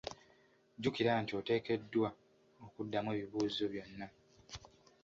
[0.77, 2.09] Jjukira nti oteekeddwa
[2.65, 4.07] okuddamu ebibuuzo byonna.